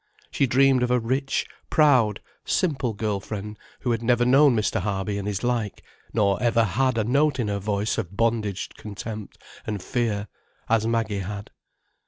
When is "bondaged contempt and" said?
8.17-9.79